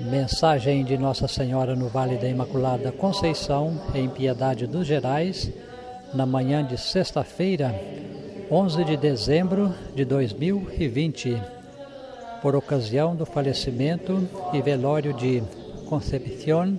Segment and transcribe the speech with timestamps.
[0.00, 5.50] Mensagem de Nossa Senhora no Vale da Imaculada Conceição, em Piedade dos Gerais,
[6.14, 7.74] na manhã de sexta-feira,
[8.50, 11.40] 11 de dezembro de 2020,
[12.40, 15.42] por ocasião do falecimento e velório de
[15.88, 16.78] Concepción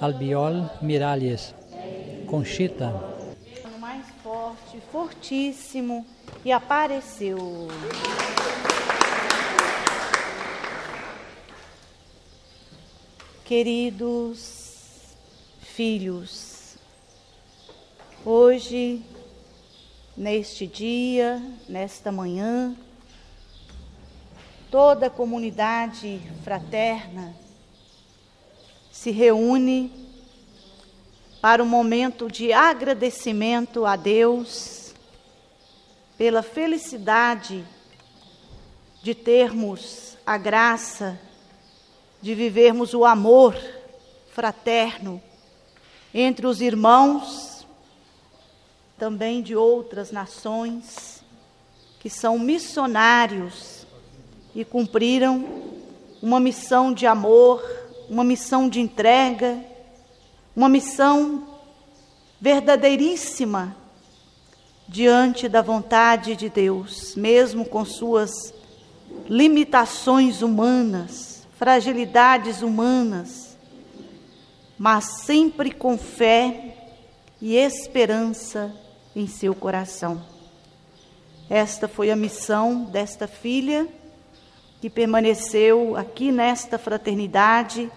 [0.00, 1.54] Albiol Miralles,
[2.26, 2.94] Conchita.
[3.80, 6.06] Mais forte, fortíssimo,
[6.44, 7.68] e apareceu.
[13.44, 15.16] Queridos
[15.60, 16.76] filhos,
[18.24, 19.02] hoje,
[20.16, 22.76] neste dia, nesta manhã,
[24.70, 27.34] toda a comunidade fraterna
[28.92, 29.92] se reúne
[31.40, 34.94] para um momento de agradecimento a Deus
[36.16, 37.64] pela felicidade
[39.02, 41.18] de termos a graça
[42.22, 43.56] de vivermos o amor
[44.30, 45.20] fraterno
[46.14, 47.66] entre os irmãos,
[48.96, 51.24] também de outras nações,
[51.98, 53.84] que são missionários
[54.54, 55.44] e cumpriram
[56.22, 57.60] uma missão de amor,
[58.08, 59.58] uma missão de entrega,
[60.54, 61.48] uma missão
[62.40, 63.76] verdadeiríssima
[64.86, 68.54] diante da vontade de Deus, mesmo com suas
[69.28, 71.31] limitações humanas
[71.62, 73.56] fragilidades humanas,
[74.76, 76.74] mas sempre com fé
[77.40, 78.74] e esperança
[79.14, 80.24] em seu coração.
[81.48, 83.86] Esta foi a missão desta filha
[84.80, 87.88] que permaneceu aqui nesta fraternidade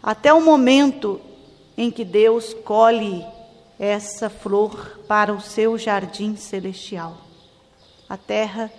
[0.00, 1.20] até o momento
[1.76, 3.26] em que Deus colhe
[3.76, 7.18] essa flor para o seu jardim celestial.
[8.08, 8.70] A terra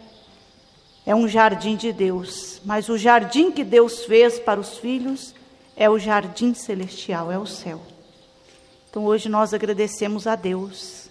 [1.06, 5.34] é um jardim de Deus, mas o jardim que Deus fez para os filhos
[5.76, 7.82] é o jardim celestial, é o céu.
[8.90, 11.10] Então hoje nós agradecemos a Deus.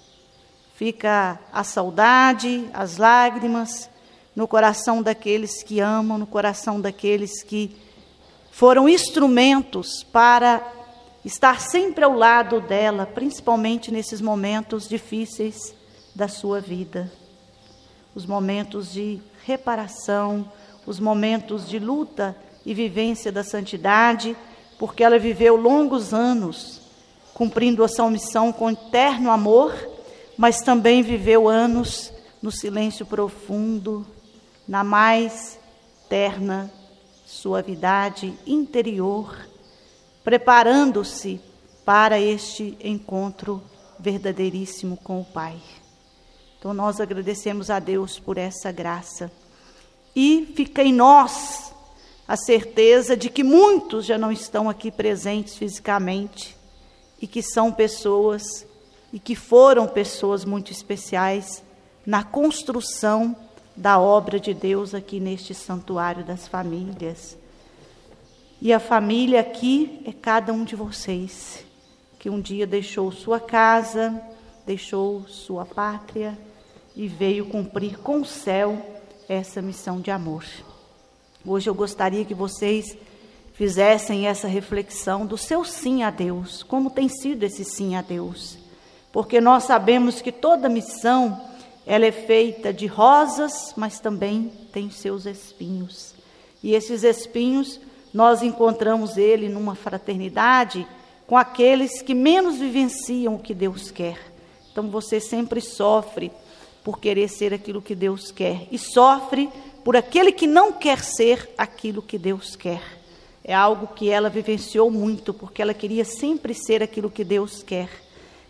[0.77, 3.91] Fica a saudade, as lágrimas
[4.34, 7.77] no coração daqueles que amam, no coração daqueles que
[8.50, 10.62] foram instrumentos para
[11.25, 15.75] estar sempre ao lado dela, principalmente nesses momentos difíceis
[16.15, 17.11] da sua vida.
[18.15, 20.50] Os momentos de reparação,
[20.87, 24.37] os momentos de luta e vivência da santidade,
[24.78, 26.81] porque ela viveu longos anos
[27.41, 29.75] cumprindo a sua missão com eterno amor,
[30.37, 32.12] mas também viveu anos
[32.43, 34.06] no silêncio profundo,
[34.69, 35.59] na mais
[36.09, 36.70] terna
[37.25, 39.34] suavidade interior,
[40.22, 41.41] preparando-se
[41.84, 43.62] para este encontro
[43.99, 45.56] verdadeiríssimo com o Pai.
[46.60, 49.32] Então nós agradecemos a Deus por essa graça.
[50.15, 51.72] E fica em nós
[52.28, 56.54] a certeza de que muitos já não estão aqui presentes fisicamente
[57.19, 58.66] e que são pessoas
[59.10, 61.65] e que foram pessoas muito especiais
[62.04, 63.34] na construção
[63.75, 67.38] da obra de Deus aqui neste santuário das famílias.
[68.60, 71.65] E a família aqui é cada um de vocês,
[72.19, 74.22] que um dia deixou sua casa,
[74.66, 76.38] deixou sua pátria,
[76.95, 80.45] e veio cumprir com o céu essa missão de amor.
[81.47, 82.97] Hoje eu gostaria que vocês
[83.55, 88.59] fizessem essa reflexão do seu sim a Deus, como tem sido esse sim a Deus.
[89.12, 91.41] Porque nós sabemos que toda missão
[91.87, 96.15] ela é feita de rosas, mas também tem seus espinhos.
[96.62, 97.81] E esses espinhos
[98.12, 100.87] nós encontramos ele numa fraternidade
[101.27, 104.19] com aqueles que menos vivenciam o que Deus quer.
[104.71, 106.31] Então você sempre sofre
[106.85, 109.49] por querer ser aquilo que Deus quer e sofre
[109.85, 112.83] por aquele que não quer ser aquilo que Deus quer.
[113.43, 117.89] É algo que ela vivenciou muito, porque ela queria sempre ser aquilo que Deus quer.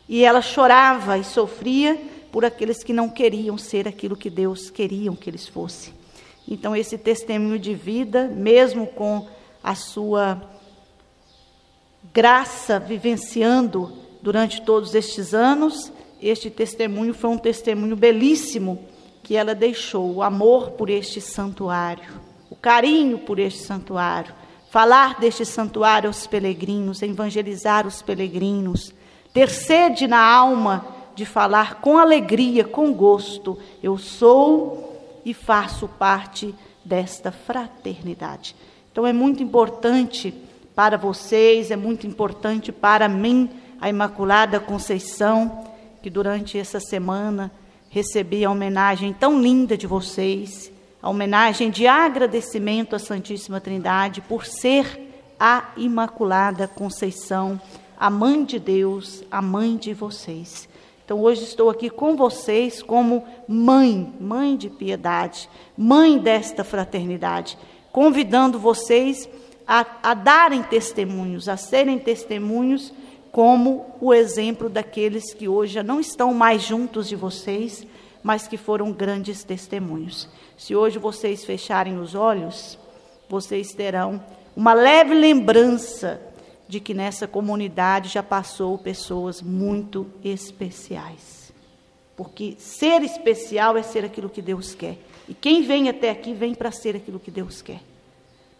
[0.08, 2.00] E ela chorava e sofria
[2.32, 5.94] por aqueles que não queriam ser aquilo que Deus queria que eles fossem.
[6.46, 9.28] Então, esse testemunho de vida, mesmo com
[9.62, 10.42] a sua
[12.12, 18.84] graça vivenciando durante todos estes anos, este testemunho foi um testemunho belíssimo
[19.22, 22.20] que ela deixou, o amor por este santuário,
[22.50, 24.34] o carinho por este santuário,
[24.70, 28.92] falar deste santuário aos peregrinos, evangelizar os peregrinos,
[29.32, 36.54] ter sede na alma de falar com alegria, com gosto, eu sou e faço parte
[36.84, 38.56] desta fraternidade.
[38.90, 40.34] Então é muito importante
[40.74, 43.50] para vocês, é muito importante para mim,
[43.80, 45.69] a Imaculada Conceição,
[46.02, 47.50] que durante essa semana
[47.88, 54.46] recebi a homenagem tão linda de vocês, a homenagem de agradecimento à Santíssima Trindade por
[54.46, 55.08] ser
[55.38, 57.60] a Imaculada Conceição,
[57.98, 60.68] a mãe de Deus, a mãe de vocês.
[61.04, 67.58] Então hoje estou aqui com vocês como mãe, mãe de piedade, mãe desta fraternidade,
[67.90, 69.28] convidando vocês
[69.66, 72.92] a, a darem testemunhos, a serem testemunhos
[73.32, 77.86] como o exemplo daqueles que hoje já não estão mais juntos de vocês,
[78.22, 80.28] mas que foram grandes testemunhos.
[80.56, 82.78] Se hoje vocês fecharem os olhos,
[83.28, 84.22] vocês terão
[84.56, 86.20] uma leve lembrança
[86.68, 91.52] de que nessa comunidade já passou pessoas muito especiais.
[92.16, 94.98] Porque ser especial é ser aquilo que Deus quer.
[95.28, 97.80] E quem vem até aqui vem para ser aquilo que Deus quer.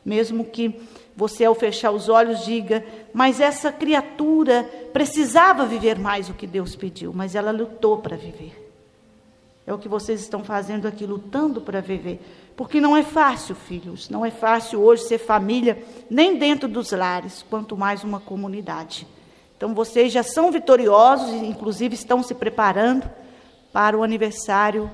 [0.05, 0.81] Mesmo que
[1.21, 2.83] você, ao fechar os olhos, diga:
[3.13, 8.73] Mas essa criatura precisava viver mais do que Deus pediu, mas ela lutou para viver.
[9.67, 12.23] É o que vocês estão fazendo aqui, lutando para viver.
[12.57, 17.45] Porque não é fácil, filhos, não é fácil hoje ser família, nem dentro dos lares,
[17.51, 19.07] quanto mais uma comunidade.
[19.59, 23.09] Então vocês já são vitoriosos inclusive, estão se preparando
[23.71, 24.91] para o aniversário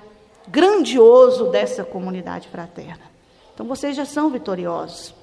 [0.49, 3.05] grandioso dessa comunidade fraterna.
[3.55, 5.16] Então vocês já são vitoriosos.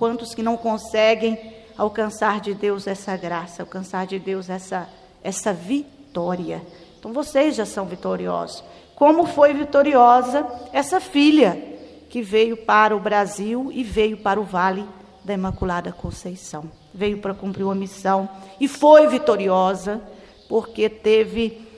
[0.00, 1.38] Quantos que não conseguem
[1.76, 4.88] alcançar de Deus essa graça, alcançar de Deus essa,
[5.22, 6.62] essa vitória?
[6.98, 8.64] Então vocês já são vitoriosos.
[8.94, 11.62] Como foi vitoriosa essa filha
[12.08, 14.88] que veio para o Brasil e veio para o Vale
[15.22, 16.64] da Imaculada Conceição.
[16.94, 18.26] Veio para cumprir uma missão
[18.58, 20.00] e foi vitoriosa
[20.48, 21.68] porque teve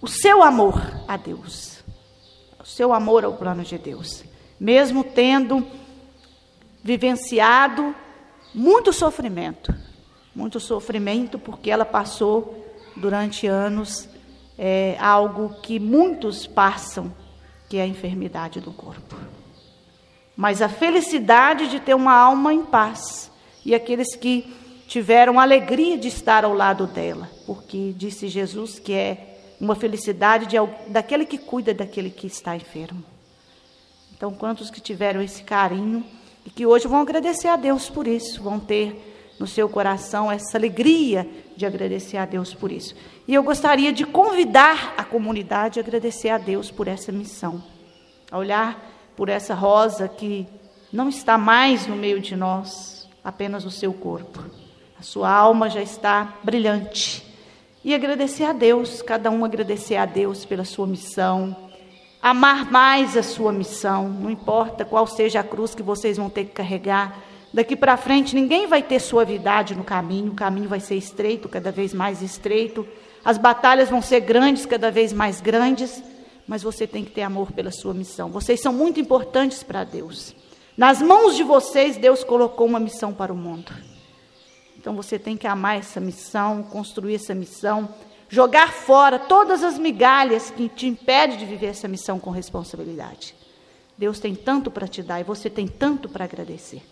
[0.00, 1.84] o seu amor a Deus,
[2.58, 4.24] o seu amor ao plano de Deus
[4.60, 5.66] mesmo tendo
[6.82, 7.94] vivenciado
[8.54, 9.74] muito sofrimento,
[10.34, 12.66] muito sofrimento, porque ela passou
[12.96, 14.08] durante anos
[14.58, 17.12] é, algo que muitos passam,
[17.68, 19.16] que é a enfermidade do corpo.
[20.36, 23.30] Mas a felicidade de ter uma alma em paz
[23.64, 24.56] e aqueles que
[24.88, 30.56] tiveram alegria de estar ao lado dela, porque disse Jesus que é uma felicidade de,
[30.88, 33.04] daquele que cuida daquele que está enfermo.
[34.16, 36.04] Então, quantos que tiveram esse carinho
[36.44, 40.58] e que hoje vão agradecer a Deus por isso, vão ter no seu coração essa
[40.58, 41.26] alegria
[41.56, 42.94] de agradecer a Deus por isso.
[43.26, 47.62] E eu gostaria de convidar a comunidade a agradecer a Deus por essa missão,
[48.30, 50.46] a olhar por essa rosa que
[50.92, 54.44] não está mais no meio de nós, apenas o seu corpo.
[54.98, 57.24] A sua alma já está brilhante.
[57.82, 61.56] E agradecer a Deus, cada um agradecer a Deus pela sua missão,
[62.22, 66.44] amar mais a sua missão, não importa qual seja a cruz que vocês vão ter
[66.44, 67.18] que carregar.
[67.52, 71.72] Daqui para frente, ninguém vai ter suavidade no caminho, o caminho vai ser estreito, cada
[71.72, 72.86] vez mais estreito.
[73.24, 76.02] As batalhas vão ser grandes, cada vez mais grandes,
[76.46, 78.30] mas você tem que ter amor pela sua missão.
[78.30, 80.34] Vocês são muito importantes para Deus.
[80.76, 83.72] Nas mãos de vocês, Deus colocou uma missão para o mundo.
[84.78, 87.88] Então você tem que amar essa missão, construir essa missão,
[88.30, 93.34] jogar fora todas as migalhas que te impedem de viver essa missão com responsabilidade.
[93.98, 96.82] Deus tem tanto para te dar e você tem tanto para agradecer.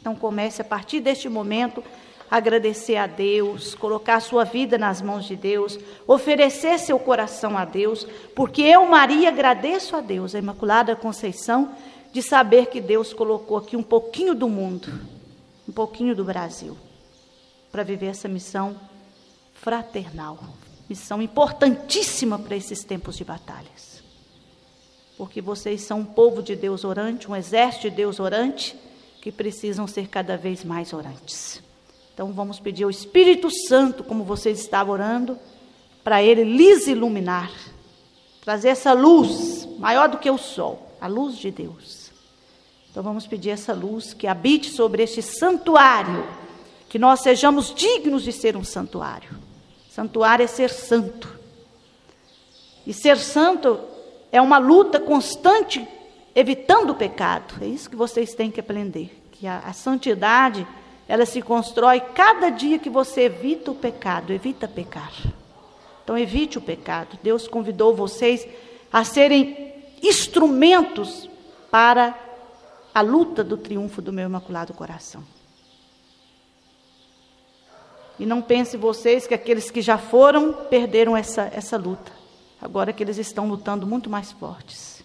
[0.00, 1.82] Então comece a partir deste momento
[2.28, 7.56] a agradecer a Deus, colocar a sua vida nas mãos de Deus, oferecer seu coração
[7.56, 11.72] a Deus, porque eu, Maria, agradeço a Deus, a Imaculada Conceição,
[12.12, 14.88] de saber que Deus colocou aqui um pouquinho do mundo,
[15.68, 16.76] um pouquinho do Brasil,
[17.70, 18.76] para viver essa missão
[19.60, 20.38] fraternal.
[20.88, 24.02] Missão importantíssima para esses tempos de batalhas.
[25.16, 28.76] Porque vocês são um povo de Deus orante, um exército de Deus orante,
[29.20, 31.62] que precisam ser cada vez mais orantes.
[32.12, 35.38] Então vamos pedir ao Espírito Santo, como vocês estavam orando,
[36.02, 37.52] para ele lhes iluminar,
[38.40, 42.10] trazer essa luz maior do que o sol, a luz de Deus.
[42.90, 46.26] Então vamos pedir essa luz que habite sobre este santuário,
[46.88, 49.49] que nós sejamos dignos de ser um santuário.
[49.90, 51.28] Santuário é ser santo.
[52.86, 53.80] E ser santo
[54.30, 55.86] é uma luta constante
[56.32, 57.54] evitando o pecado.
[57.60, 59.20] É isso que vocês têm que aprender.
[59.32, 60.64] Que a, a santidade,
[61.08, 65.12] ela se constrói cada dia que você evita o pecado, evita pecar.
[66.04, 67.18] Então evite o pecado.
[67.20, 68.46] Deus convidou vocês
[68.92, 71.28] a serem instrumentos
[71.68, 72.16] para
[72.94, 75.24] a luta do triunfo do meu imaculado coração.
[78.20, 82.12] E não pense vocês que aqueles que já foram perderam essa, essa luta.
[82.60, 85.02] Agora que eles estão lutando muito mais fortes.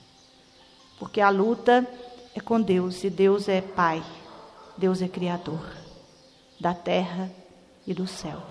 [1.00, 1.88] Porque a luta
[2.36, 4.04] é com Deus e Deus é Pai,
[4.78, 5.66] Deus é Criador
[6.60, 7.32] da terra
[7.88, 8.44] e do céu.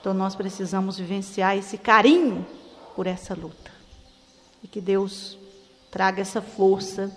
[0.00, 2.46] Então nós precisamos vivenciar esse carinho
[2.94, 3.72] por essa luta.
[4.62, 5.36] E que Deus
[5.90, 7.10] traga essa força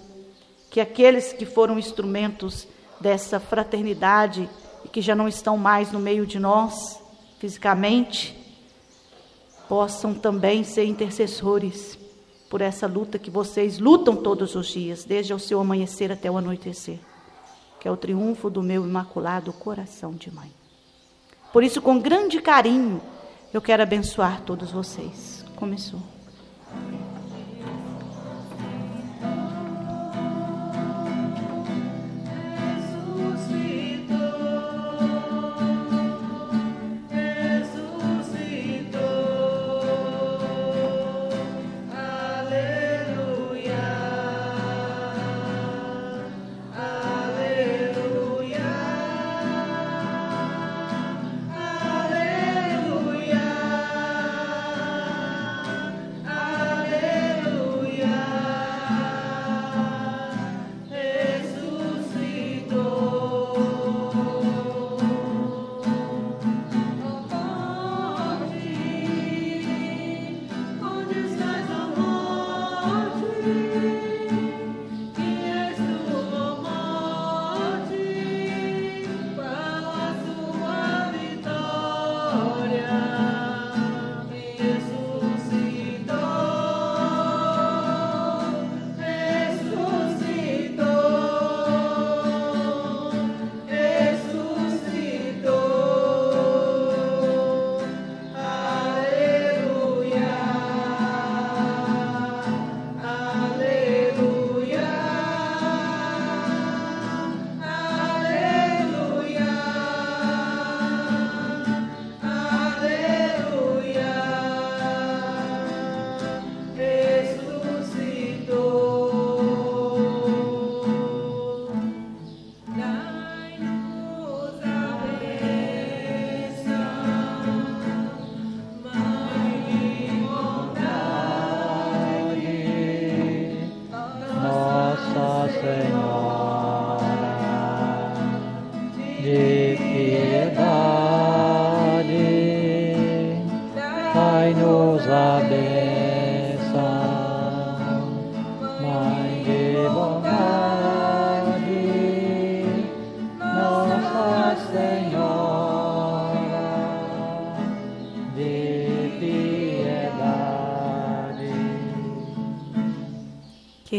[0.72, 2.68] que aqueles que foram instrumentos
[3.00, 4.50] dessa fraternidade
[4.96, 7.02] que já não estão mais no meio de nós
[7.38, 8.34] fisicamente,
[9.68, 12.00] possam também ser intercessores
[12.50, 16.38] por essa luta que vocês lutam todos os dias, desde o seu amanhecer até o
[16.38, 16.98] anoitecer,
[17.78, 20.54] que é o triunfo do meu imaculado coração de mãe.
[21.52, 23.02] Por isso, com grande carinho,
[23.54, 25.44] eu quero abençoar todos vocês.
[25.58, 26.00] Começou.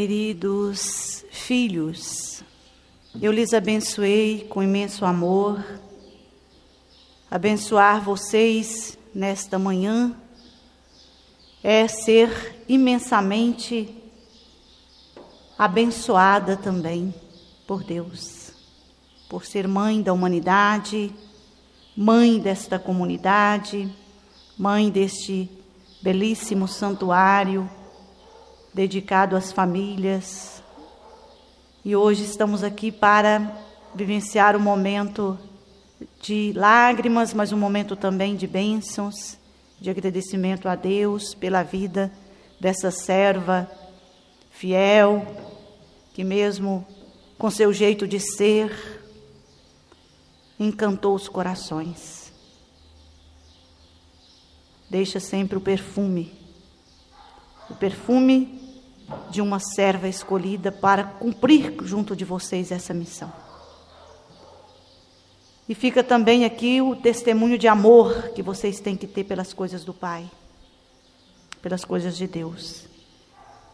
[0.06, 2.40] Queridos filhos,
[3.20, 5.66] eu lhes abençoei com imenso amor.
[7.28, 10.14] Abençoar vocês nesta manhã
[11.60, 14.00] é ser imensamente
[15.58, 17.12] abençoada também
[17.66, 18.52] por Deus,
[19.28, 21.12] por ser mãe da humanidade,
[21.96, 23.92] mãe desta comunidade,
[24.56, 25.50] mãe deste
[26.00, 27.68] belíssimo santuário
[28.76, 30.62] dedicado às famílias.
[31.82, 33.58] E hoje estamos aqui para
[33.94, 35.38] vivenciar um momento
[36.20, 39.38] de lágrimas, mas um momento também de bênçãos,
[39.80, 42.12] de agradecimento a Deus pela vida
[42.60, 43.66] dessa serva
[44.50, 45.26] fiel,
[46.12, 46.86] que mesmo
[47.38, 48.70] com seu jeito de ser,
[50.60, 52.30] encantou os corações.
[54.90, 56.30] Deixa sempre o perfume,
[57.70, 58.65] o perfume
[59.30, 63.32] de uma serva escolhida para cumprir junto de vocês essa missão.
[65.68, 69.84] E fica também aqui o testemunho de amor que vocês têm que ter pelas coisas
[69.84, 70.30] do Pai,
[71.60, 72.84] pelas coisas de Deus.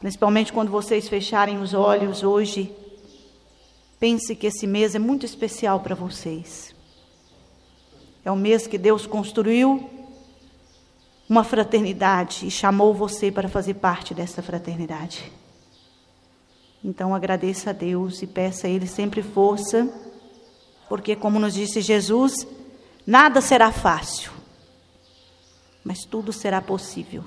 [0.01, 2.75] Principalmente quando vocês fecharem os olhos hoje,
[4.01, 6.75] pense que esse mês é muito especial para vocês.
[8.25, 9.89] É o mês que Deus construiu
[11.33, 15.33] uma fraternidade e chamou você para fazer parte dessa fraternidade.
[16.85, 19.91] Então agradeça a Deus e peça a Ele sempre força,
[20.91, 22.47] porque, como nos disse Jesus,
[23.07, 24.31] nada será fácil,
[25.83, 27.25] mas tudo será possível,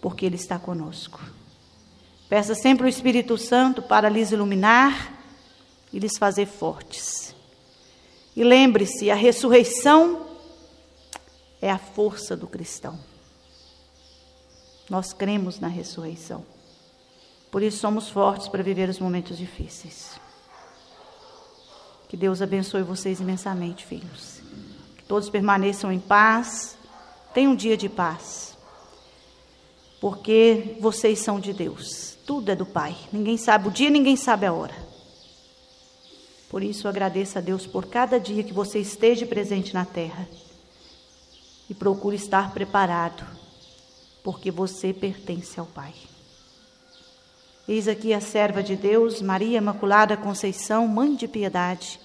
[0.00, 1.20] porque Ele está conosco.
[2.28, 5.12] Peça sempre o Espírito Santo para lhes iluminar
[5.92, 7.34] e lhes fazer fortes.
[8.36, 10.31] E lembre-se: a ressurreição
[11.62, 12.98] é a força do cristão.
[14.90, 16.44] Nós cremos na ressurreição.
[17.52, 20.20] Por isso somos fortes para viver os momentos difíceis.
[22.08, 24.40] Que Deus abençoe vocês imensamente, filhos.
[24.96, 26.76] Que todos permaneçam em paz.
[27.32, 28.58] Tenham um dia de paz.
[30.00, 32.18] Porque vocês são de Deus.
[32.26, 32.96] Tudo é do Pai.
[33.12, 34.74] Ninguém sabe o dia, ninguém sabe a hora.
[36.50, 40.28] Por isso, agradeça a Deus por cada dia que você esteja presente na terra.
[41.72, 43.24] E procure estar preparado,
[44.22, 45.94] porque você pertence ao Pai.
[47.66, 51.98] Eis aqui a serva de Deus, Maria Imaculada Conceição, Mãe de Piedade.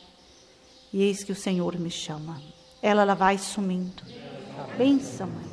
[0.94, 2.42] E eis que o Senhor me chama.
[2.82, 4.04] Ela lá vai sumindo.
[4.78, 5.47] Pensa, mãe.